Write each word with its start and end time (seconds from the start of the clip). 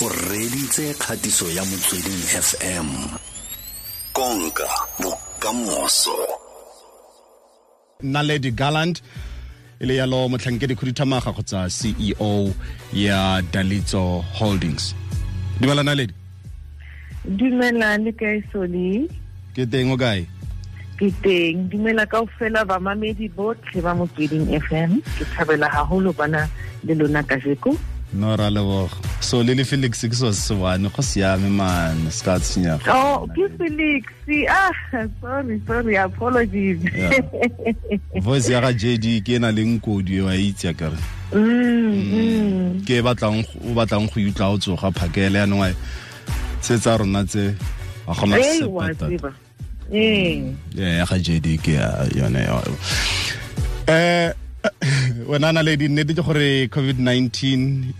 o 0.00 0.08
reditse 0.08 0.94
kgatiso 0.94 1.50
ya 1.50 1.64
motsweding 1.64 2.22
fm 2.46 2.86
konka 4.12 4.68
bokamoso. 5.02 6.16
Naledi 8.02 8.50
garland 8.50 9.00
e 9.80 9.86
le 9.86 9.96
yalo 9.96 10.28
motlhankedi 10.28 10.74
khuduthamaga 10.74 11.32
kgotsa 11.32 11.66
ceo 11.70 12.54
ya 12.92 13.42
dalitso 13.52 14.24
holdings. 14.38 14.94
Dumela 15.60 15.82
naledi. 15.82 16.14
Dumela 17.26 17.98
le 17.98 18.12
kae 18.12 18.42
soli? 18.52 19.10
Ke 19.54 19.66
teng 19.66 19.90
o 19.90 19.96
kae? 19.96 20.26
Ke 20.98 21.10
teng. 21.22 21.66
Dumela 21.70 22.06
ka 22.06 22.22
ofela 22.22 22.64
bamamedi 22.64 23.28
botlhe 23.34 23.82
ba 23.82 23.94
motsweding 23.98 24.46
fm 24.62 25.02
ke 25.18 25.24
thabela 25.34 25.66
haholo 25.66 26.12
bana 26.12 26.48
le 26.86 26.94
lona 26.94 27.22
kajeko 27.22 27.74
no 28.12 28.36
ra 28.36 28.50
leboga 28.50 28.96
so 29.20 29.42
le 29.42 29.54
le 29.54 29.64
felix 29.64 30.00
ke 30.08 30.14
so 30.14 30.32
se 30.32 30.54
bane 30.54 30.88
go 30.88 31.02
siame 31.02 31.50
man. 31.50 32.10
Se 32.10 32.24
ka 32.24 32.38
tsenya 32.38 32.78
oh 32.88 33.28
ke 33.36 33.48
felix. 33.58 34.04
Ah 34.48 34.72
sorry 35.20 35.60
sorry 35.66 35.96
apologies 35.96 36.80
Yeah. 36.88 37.20
voice 38.20 38.48
ya 38.48 38.60
ga 38.60 38.72
jd 38.72 39.20
ke 39.24 39.36
ena 39.36 39.52
leng 39.52 39.80
kodi 39.80 40.20
wa 40.20 40.32
itse 40.36 40.66
ya 40.68 40.74
kare 40.74 40.96
mm, 41.32 41.92
mm. 41.92 42.84
ke 42.84 42.98
e 42.98 43.02
batlang 43.04 43.44
o 43.64 43.72
batlang 43.76 44.08
go 44.08 44.20
utla 44.20 44.52
o 44.52 44.58
tsoga 44.58 44.90
phakele 44.92 45.38
yanong 45.38 45.60
wa 45.64 45.68
tse 46.60 46.78
tsa 46.78 46.96
rona 46.96 47.24
tse 47.24 47.54
wa 48.06 48.14
gona 48.14 48.36
Hey, 48.36 48.58
sepa 48.60 48.72
wa 48.72 48.88
tota. 48.88 49.06
tseba. 49.08 49.30
Eh 49.92 50.52
Yeah, 50.76 50.92
ya 51.00 51.04
ga 51.08 51.16
jd 51.20 51.46
ke 51.60 51.72
ya 51.76 51.88
yone 52.16 52.40
eh 53.88 54.32
wena 55.26 55.52
na 55.52 55.62
le 55.62 55.76
di 55.76 55.88
nnete 55.88 56.14
ke 56.14 56.22
gore 56.22 56.68
covid-19 56.70 57.38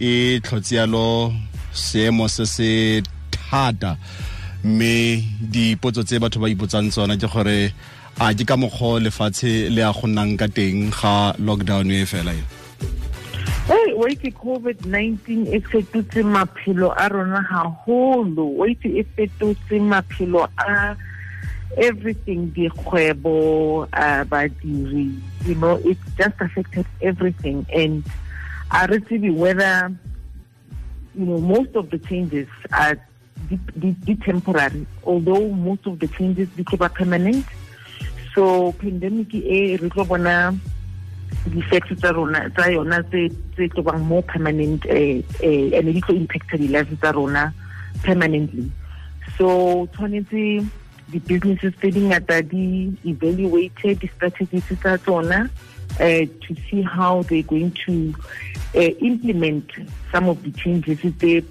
e 0.01 0.41
tlhotse 0.41 0.77
yalo 0.77 1.33
seemo 1.73 2.29
se 2.29 2.47
se 2.47 3.03
thata 3.31 3.97
mme 4.65 5.25
dipotso 5.41 6.03
tse 6.05 6.19
batho 6.19 6.39
ba 6.41 6.49
ipotsang 6.49 6.91
tsona 6.91 7.17
ke 7.17 7.27
gore 7.27 7.73
a 8.21 8.35
ke 8.35 8.45
ka 8.45 8.57
mokgwa 8.57 9.01
lefatshe 9.03 9.71
le 9.71 9.83
a 9.83 9.93
go 9.93 10.07
nnang 10.07 10.39
ka 10.39 10.47
teng 10.47 10.91
ga 10.95 11.35
lockdown 11.43 11.91
e 11.91 12.07
fela 12.07 12.35
e 12.35 12.43
Hey, 13.69 13.93
wait 13.93 14.23
COVID-19 14.23 15.53
e 15.53 15.61
fetotse 15.61 16.23
maphelo 16.25 16.89
a 16.97 17.09
rona 17.09 17.43
haholo. 17.45 18.57
Wait 18.57 18.81
e 18.85 19.05
fetotse 19.05 19.77
maphelo 19.77 20.49
a 20.57 20.97
everything 21.77 22.51
dikgwebo 22.55 23.85
uh, 23.93 24.25
badiri 24.25 25.13
you 25.45 25.55
know 25.55 25.77
it 25.85 25.99
just 26.17 26.41
affected 26.41 26.87
everything. 27.03 27.67
And 27.75 28.05
I 28.71 28.87
really 28.87 29.31
whether 29.31 29.93
you 31.15 31.27
know 31.27 31.39
most 31.39 31.77
of 31.77 31.91
the 31.91 31.99
changes 31.99 32.49
are 32.73 32.97
temporary 34.25 34.87
although 35.05 35.49
most 35.49 35.87
of 35.87 35.99
the 35.99 36.09
changes 36.09 36.49
tlo 36.65 36.93
permanent. 36.93 37.45
So 38.35 38.73
pandemic 38.73 39.35
e 39.35 39.77
re 39.77 39.89
tlo 39.89 40.07
bona 40.07 40.55
di-effects 41.49 41.97
tsa 42.01 42.13
rona 42.13 42.51
tsa 42.51 42.71
more 43.99 44.23
permanent 44.23 44.85
eh, 44.87 45.23
eh, 45.41 45.77
and 45.77 45.93
di 45.93 46.01
tlo 46.01 46.15
impacta 46.15 46.57
di-lives 46.57 46.99
tsa 47.01 47.13
rona 47.13 47.53
permanently. 48.03 48.71
So 49.37 49.87
tshwanetse 49.93 50.65
di-businesses 51.11 51.75
tse 51.81 51.91
di 51.91 52.97
evaluate 53.05 53.95
di-strategies 53.95 54.65
tsa 54.81 54.99
tsona 54.99 55.49
uh, 56.01 56.25
to 56.45 56.55
see 56.69 56.83
how 56.83 57.23
they're 57.23 57.43
going 57.43 57.73
to 57.73 58.15
uh, 58.75 58.93
implement 59.01 59.65
some 60.13 60.29
of 60.29 60.43
the 60.43 60.53
changes 60.53 60.99
tse 61.01 61.45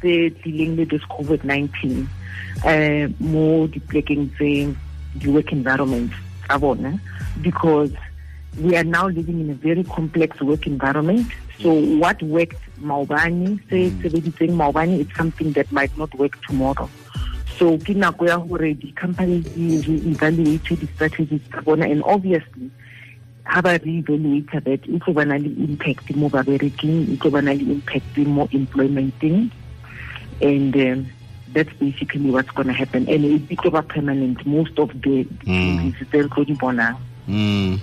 tse 0.00 0.30
dealing 0.42 0.76
with 0.76 0.90
this 0.90 1.04
COVID-19 1.12 2.06
uh, 2.64 3.08
mo 3.20 3.66
diplekeng 3.68 4.32
tse 4.36 4.72
di-work 5.18 5.52
environment 5.52 6.10
tsa 6.48 6.58
bona 6.58 6.96
because 7.40 7.92
we 8.60 8.76
are 8.76 8.84
now 8.84 9.08
living 9.08 9.40
in 9.40 9.50
a 9.50 9.54
very 9.54 9.84
complex 9.84 10.40
work 10.40 10.66
environment. 10.66 11.26
So 11.60 11.72
what 11.72 12.22
worked 12.22 12.60
maobane, 12.80 13.58
say 13.70 13.90
sebeditseng 13.90 14.56
maobane, 14.56 15.00
it's 15.00 15.16
something 15.16 15.52
that 15.52 15.70
might 15.72 15.96
not 15.96 16.14
work 16.16 16.40
tomorrow. 16.42 16.88
So 17.62 17.78
ke 17.78 17.94
nako 17.94 18.26
ya 18.26 18.42
hore 18.42 18.74
di 18.74 18.90
companies 18.98 19.46
di 19.54 19.78
re-evaluate 19.86 20.82
di-strategies 20.82 21.46
tsa 21.46 21.62
bona 21.62 21.86
and 21.86 22.02
obviously 22.02 22.66
ha 23.46 23.62
ba 23.62 23.78
re-evaluate 23.78 24.50
that 24.66 24.82
e 24.90 24.98
tlo 24.98 25.14
bana 25.14 25.38
le 25.38 25.46
impact 25.62 26.10
mo 26.18 26.26
babereking 26.26 27.06
e 27.06 27.14
tlo 27.22 27.30
bana 27.30 27.54
le 27.54 27.62
impact 27.62 28.18
mo 28.26 28.50
employmenting 28.50 29.46
and 30.42 30.74
um, 30.74 31.06
that's 31.54 31.70
basically 31.78 32.34
what's 32.34 32.50
going 32.50 32.66
to 32.66 32.74
happen. 32.74 33.06
And 33.06 33.30
it 33.30 33.46
tlo 33.46 33.70
ba 33.70 33.86
permanent. 33.86 34.42
Most 34.42 34.74
of 34.82 34.90
the 34.98 35.22
changes 35.46 36.02
tse 36.02 36.18
re 36.18 36.28
tlo 36.34 36.42
di 36.42 36.58
bonang 36.58 36.98
mm 37.30 37.78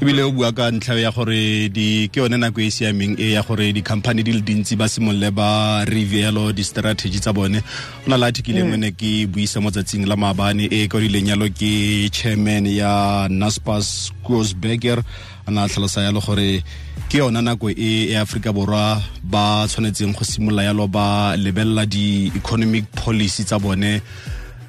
ebile 0.00 0.22
o 0.22 0.30
bua 0.30 0.52
ka 0.52 0.70
ntlha 0.70 0.94
ya 0.94 1.10
gore 1.10 1.68
di 1.74 2.06
ke 2.06 2.22
yone 2.22 2.38
nako 2.38 2.60
e 2.62 2.66
e 2.66 2.70
siameng 2.70 3.18
e 3.18 3.34
ya 3.34 3.42
gore 3.42 3.72
di-company 3.74 4.22
di 4.22 4.32
le 4.32 4.42
dintsi 4.46 4.78
ba 4.78 4.86
simolole 4.86 5.34
ba 5.34 5.82
revealo 5.90 6.54
di-strategy 6.54 7.18
tsa 7.18 7.32
bone. 7.34 7.58
Go 7.58 8.06
na 8.06 8.16
le 8.16 8.30
article 8.30 8.62
engwe 8.62 8.78
ne 8.78 8.90
ke 8.94 9.26
buisa 9.26 9.58
mo 9.58 9.74
tsatsing 9.74 10.06
la 10.06 10.14
maabane 10.14 10.70
e 10.70 10.86
kwadileng 10.86 11.34
yalo 11.34 11.50
ke 11.50 12.06
chairman 12.14 12.70
ya 12.70 13.26
naspas 13.26 14.14
gosberger 14.22 15.02
a 15.46 15.50
na 15.50 15.66
tlhalosa 15.66 16.06
yalo 16.06 16.22
gore 16.22 16.62
ke 17.10 17.18
yona 17.18 17.42
nako 17.42 17.74
e 17.74 18.14
e 18.14 18.14
aforika 18.14 18.54
borwa 18.54 19.02
ba 19.26 19.66
tshwanetseng 19.66 20.14
go 20.14 20.22
simolola 20.22 20.62
yalo 20.62 20.86
ba 20.86 21.34
lebelela 21.34 21.82
di-economic 21.90 22.86
policy 22.94 23.42
tsa 23.42 23.58
bone. 23.58 23.98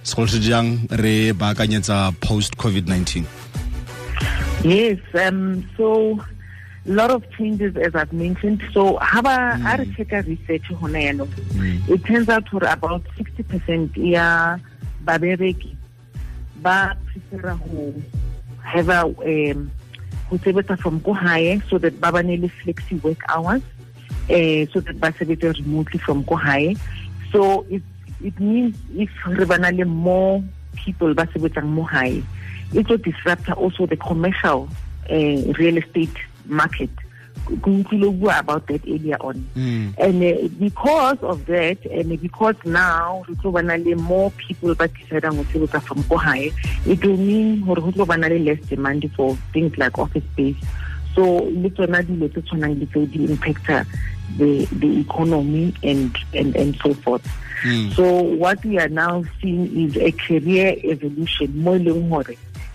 Segolo 0.01 0.41
jang? 0.41 0.90
Re 0.90 1.38
baakanyetsa 1.38 2.17
post 2.17 2.57
covid-19 2.57 3.39
Yes, 4.64 5.00
um, 5.14 5.70
so 5.78 6.20
a 6.86 6.92
lot 6.92 7.12
of 7.12 7.30
changes 7.31 7.78
as 7.78 7.96
I've 7.96 8.12
mentioned. 8.12 8.62
So 8.74 8.97
haba 8.97 9.56
mm. 9.56 9.66
our 9.66 9.86
checker 9.96 10.22
research 10.28 10.64
hona 10.70 11.00
yalo. 11.08 11.28
It 11.88 12.03
turns 12.06 12.28
out 12.28 12.47
for 12.50 12.64
about 12.66 13.03
60% 13.18 13.96
ya 13.96 14.58
babereki 15.06 15.75
ba 16.62 16.97
prefer 17.06 17.56
ho 17.56 17.94
have 18.64 18.90
a 18.90 19.03
um 19.08 19.72
ho 20.30 20.38
sebetsa 20.38 20.78
from 20.78 21.00
ko 21.00 21.14
hae 21.14 21.62
so 21.70 21.78
that 21.78 22.00
ba 22.02 22.12
bane 22.12 22.36
le 22.41 22.50
flexi 22.50 23.02
work 23.02 23.24
hours 23.30 23.64
uh, 24.30 24.68
so 24.74 24.81
that 24.81 25.00
ba 25.00 25.14
sebetsa 25.14 25.56
remotely 25.59 26.00
from 26.00 26.24
ko 26.26 26.36
hae. 26.36 26.76
So 27.31 27.66
it 27.70 27.84
it 28.20 28.38
means 28.40 28.76
if 28.91 29.09
re 29.26 29.46
bana 29.46 29.72
le 29.72 29.86
more 29.86 30.44
people 30.76 31.14
ba 31.14 31.28
sebetsang 31.31 31.72
mo 31.72 31.84
hae 31.84 32.24
it 32.74 32.88
will 32.90 32.97
disrupt 32.97 33.50
also 33.52 33.85
the 33.85 33.97
commercial 33.97 34.69
uh, 35.09 35.16
real 35.16 35.78
estate 35.78 36.16
market. 36.46 36.90
Kunkilo 37.46 38.40
about 38.40 38.68
that 38.68 38.81
earlier 38.88 39.18
on. 39.22 39.47
Mm. 39.56 39.96
And 39.97 40.24
uh, 40.24 40.47
because 40.59 41.18
of 41.24 41.46
that, 41.47 41.84
and 41.85 42.22
because 42.22 42.56
now 42.63 43.24
re 43.28 43.35
tlo 43.35 43.53
bana 43.53 43.78
more 43.96 44.29
people 44.31 44.75
ba 44.75 44.88
decidang 44.88 45.38
go 45.38 45.44
sebetsa 45.50 45.81
from 45.81 46.03
ko 46.03 46.18
hae, 46.18 46.52
it 46.85 47.03
will 47.03 47.18
mean 47.18 47.66
gore 47.66 47.81
go 47.81 47.91
tlo 47.91 48.08
bana 48.08 48.29
less 48.29 48.59
demand 48.68 49.09
for 49.16 49.35
things 49.53 49.75
like 49.78 49.97
office 49.97 50.24
space. 50.34 50.58
So 51.16 51.41
tsona 51.74 52.03
dilo 52.03 52.29
tse 52.29 52.41
tshwanang 52.41 52.79
le 52.79 52.85
tseo 52.85 53.06
di 53.09 53.25
impacta 53.25 53.85
the 54.38 54.66
the 54.72 55.00
economy 55.00 55.74
and 55.84 56.16
and 56.34 56.56
and 56.56 56.75
so 56.78 56.94
forth. 56.94 57.25
Mm. 57.63 57.94
So 57.96 58.22
what 58.22 58.63
we 58.63 58.79
are 58.79 58.90
now 58.90 59.24
seeing 59.41 59.90
is 59.90 59.97
a 59.97 60.12
career 60.12 60.75
evolution 60.84 61.52
mo 61.58 61.75
e 61.75 61.79
leng 61.79 62.08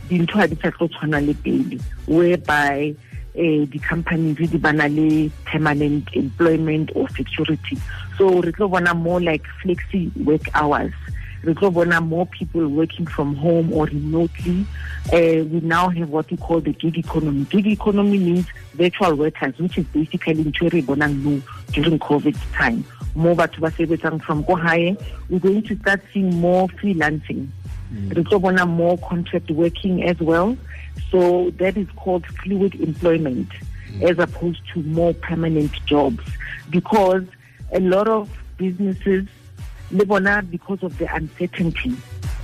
dintho 0.09 0.38
ha 0.38 0.47
di 0.47 0.56
sa 0.60 0.70
tlo 0.70 0.88
tshwana 0.88 1.20
le 1.25 1.34
pele 1.34 1.78
whereby 2.06 2.94
eh 3.34 3.66
di 3.66 3.78
companies 3.78 4.37
di 4.50 4.59
bana 4.59 4.88
le 4.88 5.31
permanent 5.44 6.09
employment 6.15 6.91
or 6.94 7.09
security. 7.10 7.78
So 8.16 8.41
re 8.41 8.53
tlo 8.53 8.70
bona 8.70 8.94
more 8.94 9.20
like 9.20 9.42
flexi 9.62 10.15
work 10.24 10.42
hours. 10.54 10.92
Re 11.42 11.54
tlo 11.54 11.72
bona 11.72 12.01
more 12.01 12.27
people 12.27 12.68
working 12.68 13.06
from 13.06 13.34
home 13.34 13.72
or 13.72 13.86
remotely. 13.86 14.66
Uh, 15.12 15.45
we 15.51 15.60
now 15.62 15.89
have 15.89 16.10
what 16.10 16.30
we 16.30 16.36
call 16.36 16.60
the 16.60 16.72
gig 16.72 16.97
economy. 16.98 17.45
Gig 17.50 17.66
economy 17.66 18.18
means 18.18 18.47
virtual 18.74 19.15
workers 19.16 19.59
which 19.59 19.78
is 19.78 19.86
basically 19.86 20.45
ntho 20.45 20.71
re 20.72 20.83
during 21.72 21.98
covid 21.98 22.36
time. 22.53 22.84
More 23.16 23.34
batho 23.34 23.60
ba 23.60 24.18
from 24.21 24.45
ko 24.45 24.54
we're 25.28 25.41
going 25.41 25.62
to 25.62 25.77
start 25.78 26.00
seeing 26.12 26.41
more 26.41 26.68
freelancing 26.68 27.48
re 28.15 28.23
tlo 28.25 28.41
bona 28.41 28.67
more 28.67 28.99
contract 28.99 29.51
working 29.51 30.03
as 30.05 30.19
well. 30.21 30.57
So 31.11 31.51
that 31.59 31.77
is 31.77 31.89
called 31.97 32.27
fluid 32.27 32.75
employment 32.77 33.49
as 34.03 34.19
opposed 34.19 34.61
to 34.73 34.83
more 34.83 35.15
permanent 35.15 35.73
jobs. 35.87 36.25
Because 36.71 37.25
a 37.73 37.81
lot 37.81 38.09
of 38.09 38.29
businesses 38.57 39.27
le 39.91 40.05
bona 40.05 40.43
because 40.43 40.83
of 40.83 40.97
the 40.99 41.15
uncertainty 41.15 41.95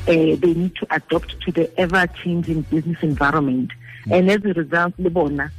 uh, 0.08 0.12
they 0.12 0.54
need 0.54 0.74
to 0.76 0.86
adapt 0.90 1.40
to 1.40 1.52
the 1.52 1.70
ever 1.80 2.06
changing 2.22 2.62
business 2.62 2.98
environment. 3.02 3.70
And 4.10 4.30
as 4.30 4.44
a 4.44 4.52
result 4.52 4.94
le 4.98 5.10
bona 5.10 5.50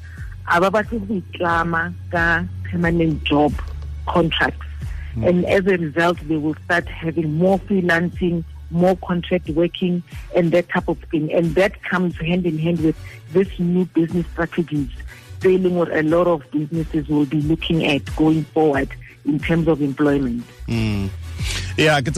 a 0.48 0.60
ba 0.60 0.72
batle 0.72 1.08
go 1.08 1.22
itlama 1.22 1.94
ka 2.12 2.44
permanent 2.70 3.24
job 3.24 3.54
contracts. 4.08 4.66
Mm. 5.16 5.28
And 5.28 5.46
as 5.46 5.66
a 5.68 5.78
result, 5.78 6.18
they 6.28 6.38
will 6.38 6.56
start 6.66 6.88
having 6.88 7.34
more 7.36 7.60
freelancing, 7.60 8.44
more 8.72 8.96
contract 8.98 9.50
working, 9.50 10.04
and 10.36 10.52
that 10.52 10.70
type 10.70 10.88
of 10.88 10.98
thing. 11.12 11.32
And 11.32 11.54
that 11.56 11.82
comes 11.84 12.18
hand 12.18 12.46
in 12.46 12.58
hand 12.58 12.80
with 12.80 12.96
this 13.34 13.60
new 13.60 13.86
business 13.86 14.26
strategies, 14.34 14.90
dealing 15.40 15.76
what 15.76 15.92
a 15.96 16.04
lot 16.04 16.28
of 16.28 16.50
businesses 16.52 17.08
will 17.08 17.26
be 17.26 17.42
looking 17.42 17.86
at 17.86 18.04
going 18.16 18.44
forward 18.46 18.90
in 19.26 19.40
terms 19.40 19.68
of 19.68 19.82
employment. 19.82 20.44
Mm. 20.68 21.10
yeah 21.78 22.02
ke 22.02 22.12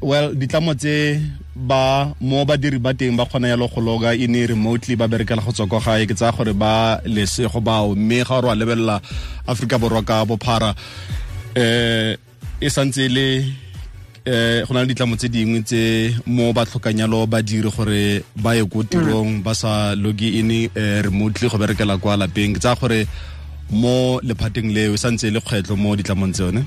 well 0.00 0.34
ditlamo 0.34 0.74
tse 0.74 1.20
ba 1.54 2.14
mo 2.20 2.44
badiri 2.44 2.82
ba 2.82 2.94
teng 2.94 3.16
ba 3.16 3.24
kgona 3.26 3.48
yalo 3.48 3.68
go 3.68 3.80
loga 3.80 4.14
in 4.14 4.34
remotely 4.34 4.96
ba 4.96 5.06
berekela 5.06 5.44
go 5.44 5.52
tswa 5.52 5.66
kwa 5.66 5.80
gae 5.80 6.06
ke 6.06 6.14
tsaya 6.14 6.32
gore 6.32 6.52
ba 6.52 7.00
lesego 7.04 7.60
bao 7.60 7.94
mme 7.94 8.24
ga 8.24 8.40
gore 8.40 8.46
wa 8.48 8.54
lebelela 8.54 9.00
aforika 9.46 9.78
borwa 9.78 10.02
ka 10.02 10.24
bophara 10.24 10.74
eh 11.54 12.16
e 12.60 12.68
santse 12.70 13.08
le 13.08 13.44
eh 14.24 14.62
go 14.66 14.74
na 14.74 14.82
le 14.82 14.86
ditlamo 14.86 15.16
tse 15.16 15.28
dingwe 15.28 15.62
tse 15.62 16.14
mo 16.26 16.52
ba 16.52 16.64
tlhokanyalo 16.64 17.26
ba 17.26 17.42
dire 17.42 17.70
gore 17.70 18.22
ba 18.36 18.54
ye 18.54 18.62
ko 18.64 18.82
tirong 18.86 19.42
ba 19.42 19.54
sa 19.54 19.94
logi 19.94 20.38
in 20.38 20.50
eh, 20.50 21.02
remotely 21.02 21.48
go 21.48 21.58
berekela 21.58 21.98
kwa 21.98 22.16
lapeng. 22.16 22.54
Tsaya 22.58 22.76
gore 22.78 23.06
mo 23.70 24.20
lephateng 24.22 24.70
leo 24.70 24.94
e 24.94 24.98
santse 24.98 25.30
le 25.30 25.40
kgwetlho 25.40 25.76
mo 25.76 25.96
ditlamong 25.96 26.32
tsone 26.32 26.62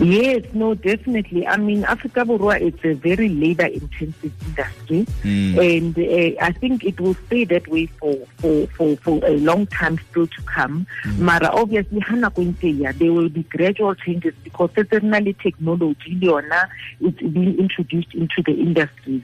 Yes, 0.00 0.44
no, 0.52 0.74
definitely. 0.74 1.46
I 1.46 1.56
mean, 1.56 1.84
Africa 1.84 2.20
Borua, 2.20 2.60
it's 2.60 2.84
a 2.84 2.94
very 2.94 3.28
labor 3.28 3.66
intensive 3.66 4.32
industry. 4.46 5.06
Mm. 5.22 5.76
And 5.76 5.98
uh, 5.98 6.44
I 6.44 6.52
think 6.52 6.84
it 6.84 7.00
will 7.00 7.14
stay 7.26 7.44
that 7.44 7.68
way 7.68 7.86
for, 7.86 8.14
for, 8.38 8.66
for, 8.68 8.96
for 8.96 9.24
a 9.24 9.36
long 9.38 9.66
time 9.66 9.98
still 10.10 10.26
to 10.26 10.42
come. 10.42 10.86
Mm. 11.04 11.18
Mara, 11.18 11.50
obviously, 11.52 12.00
Hana 12.00 12.30
there 12.30 13.12
will 13.12 13.28
be 13.28 13.42
gradual 13.44 13.94
changes 13.94 14.34
because 14.42 14.70
certainly 14.74 15.34
technology, 15.34 16.18
Leona, 16.20 16.68
is 17.00 17.14
being 17.14 17.58
introduced 17.58 18.14
into 18.14 18.42
the 18.44 18.52
industries. 18.52 19.22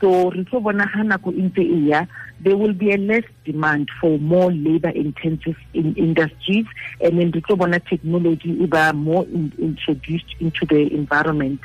So, 0.00 0.30
bona 0.60 0.90
ya 1.88 2.06
there 2.40 2.56
will 2.56 2.74
be 2.74 2.92
a 2.92 2.98
less 2.98 3.24
demand 3.44 3.88
for 4.00 4.18
more 4.18 4.52
labor 4.52 4.90
intensive 4.90 5.56
in 5.72 5.94
industries. 5.94 6.66
And 7.00 7.18
then 7.18 7.30
re 7.30 7.56
bona 7.56 7.80
technology 7.80 8.50
e 8.50 8.66
ba 8.66 8.92
more 8.92 9.24
in, 9.24 9.52
introduced 9.58 10.34
into 10.40 10.66
the 10.66 10.92
environment. 10.92 11.60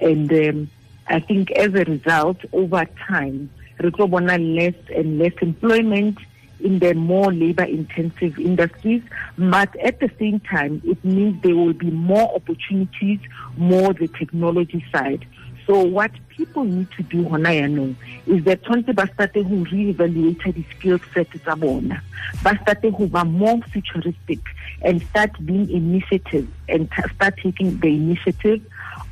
And 0.00 0.32
um, 0.32 0.70
I 1.06 1.20
think 1.20 1.52
as 1.52 1.74
a 1.74 1.84
result 1.84 2.38
over 2.52 2.86
time 3.06 3.50
re 3.78 3.90
bona 3.90 4.38
less 4.38 4.74
and 4.94 5.18
less 5.18 5.32
employment 5.40 6.18
in 6.58 6.78
the 6.78 6.94
more 6.94 7.32
labor 7.32 7.64
intensive 7.64 8.38
industries. 8.38 9.02
But 9.38 9.76
at 9.76 10.00
the 10.00 10.10
same 10.18 10.40
time 10.40 10.82
it 10.84 11.04
means 11.04 11.40
there 11.42 11.54
will 11.54 11.74
be 11.74 11.90
more 11.90 12.34
opportunities 12.34 13.20
more 13.56 13.92
the 13.92 14.08
technology 14.08 14.84
side 14.90 15.24
so 15.66 15.82
what 15.82 16.10
people 16.28 16.64
need 16.64 16.88
to 16.96 17.02
do 17.02 17.24
hona 17.24 17.50
yaanong 17.58 17.94
is 18.26 18.44
that 18.44 18.62
tshwanetse 18.62 18.92
ba 19.00 19.06
starte 19.12 19.42
go 19.50 19.56
reevaluate 19.72 20.52
di-skill 20.58 20.98
set 21.14 21.30
tsa 21.36 21.56
bona 21.56 22.00
ba 22.42 22.54
starte 22.62 22.90
go 22.98 23.06
ba 23.06 23.24
more 23.24 23.60
futuristic 23.74 24.40
and 24.82 25.02
start 25.10 25.32
being 25.44 25.68
initiative 25.70 26.46
and 26.68 26.88
start 27.14 27.36
taking 27.42 27.78
the 27.80 27.88
initiative 27.88 28.60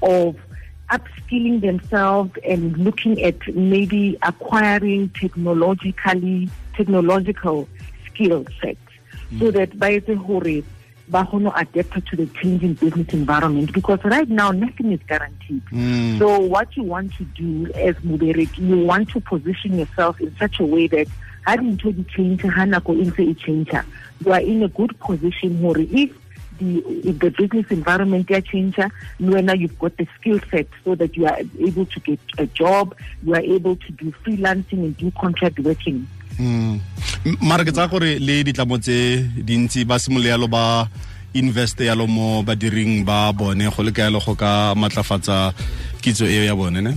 of 0.02 0.36
upskilling 0.90 1.60
themselves 1.60 2.30
and 2.46 2.76
looking 2.78 3.20
at 3.22 3.36
maybe 3.54 4.16
acquiring 4.22 5.08
technologically 5.20 6.48
technological 6.76 7.68
skill 8.06 8.44
sets 8.60 8.78
mm. 9.32 9.38
so 9.40 9.50
that 9.50 9.78
by 9.78 9.98
the 9.98 10.14
hore 10.14 10.62
ba 11.08 11.26
going 11.30 11.44
to 11.44 11.54
adapt 11.56 12.06
to 12.06 12.16
the 12.16 12.26
changing 12.40 12.74
business 12.74 13.08
environment 13.12 13.72
because 13.72 14.02
right 14.04 14.28
now 14.28 14.50
nothing 14.50 14.92
is 14.92 15.00
guaranteed. 15.06 15.64
Mm. 15.66 16.18
So 16.18 16.38
what 16.40 16.76
you 16.76 16.82
want 16.82 17.14
to 17.14 17.24
do 17.24 17.70
as 17.74 17.94
Muberik, 17.96 18.56
you 18.58 18.84
want 18.84 19.10
to 19.10 19.20
position 19.20 19.78
yourself 19.78 20.20
in 20.20 20.34
such 20.36 20.60
a 20.60 20.64
way 20.64 20.86
that 20.88 21.06
having 21.46 21.76
to 21.78 21.92
change 22.04 22.42
hanako 22.42 23.00
into 23.00 23.34
change, 23.34 23.70
you 24.24 24.32
are 24.32 24.40
in 24.40 24.62
a 24.62 24.68
good 24.68 24.98
position 25.00 25.60
where 25.60 25.78
if 25.78 26.10
the 26.58 26.78
if 27.04 27.18
the 27.18 27.30
business 27.30 27.66
environment 27.70 28.30
ya 28.30 28.40
change, 28.40 28.78
now 29.18 29.52
you've 29.52 29.78
got 29.78 29.96
the 29.96 30.06
skill 30.18 30.38
set 30.50 30.66
so 30.84 30.94
that 30.94 31.16
you 31.16 31.26
are 31.26 31.38
able 31.58 31.86
to 31.86 32.00
get 32.00 32.20
a 32.38 32.46
job, 32.46 32.94
you 33.22 33.34
are 33.34 33.40
able 33.40 33.76
to 33.76 33.92
do 33.92 34.12
freelancing 34.24 34.84
and 34.84 34.96
do 34.96 35.10
contract 35.12 35.58
working. 35.58 36.06
Mm. 36.38 36.80
mara 37.40 37.64
ke 37.64 37.72
tsa 37.72 37.86
gore 37.86 38.18
le 38.18 38.42
ditlamo 38.46 38.78
tse 38.78 39.22
dintsi 39.48 39.84
ba 39.86 39.98
simolo 40.02 40.26
yalo 40.26 40.46
ba 40.50 40.88
invest 41.34 41.78
yalo 41.80 42.06
mo 42.06 42.42
badiring 42.42 43.04
ba 43.04 43.32
bone 43.32 43.70
go 43.70 43.82
le 43.82 43.92
ka 43.92 44.02
yalo 44.06 44.18
go 44.24 44.34
ka 44.34 44.74
matlafatsa 44.74 45.54
kitso 46.02 46.26
eo 46.26 46.42
ya 46.44 46.54
bone 46.54 46.80
ne? 46.82 46.92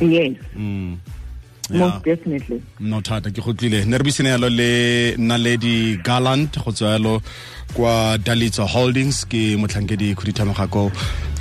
Yes. 0.00 0.34
Mm. 0.56 0.98
most 1.70 2.04
definitely. 2.04 2.58
No 2.80 3.00
thata 3.00 3.30
ke 3.30 3.40
go 3.44 3.52
tlile 3.52 3.86
ne 3.86 3.96
re 3.98 4.04
bisene 4.04 4.30
yalo 4.34 4.48
le 4.50 4.70
naledi 5.16 5.96
garland 6.02 6.50
go 6.64 6.70
tswa 6.72 6.98
yalo 6.98 7.22
kwa 7.74 8.18
dalitso 8.18 8.66
holdings 8.66 9.24
ke 9.30 9.56
motlhankedi 9.60 10.14
re 10.14 10.32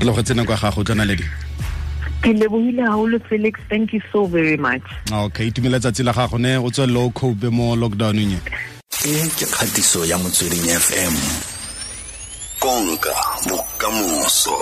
le 0.06 0.12
go 0.14 0.22
tsena 0.22 0.46
kwa 0.46 0.56
gago 0.62 0.84
tla 0.84 0.96
naledi 0.96 1.26
ke 2.22 2.34
lebohile 2.34 2.84
haholo 2.84 3.20
felix. 3.30 3.60
Thank 3.70 3.94
you 3.94 4.02
so 4.12 4.26
very 4.26 4.58
much. 4.58 4.84
Okay 5.12 5.48
itumela 5.48 5.80
tsatsi 5.80 6.04
la 6.04 6.14
gago 6.14 6.38
ne 6.38 6.58
o 6.58 6.70
tswe 6.70 6.88
low 6.88 7.10
cope 7.12 7.50
mo 7.50 7.76
lockdowneng 7.76 8.34
e 9.06 9.12
e 9.12 9.30
ke 9.38 9.46
kgatiso 9.46 10.06
ya 10.06 10.18
motsweding 10.18 10.68
fm 10.68 11.16
konka 12.60 13.16
bokamoso 13.48 14.58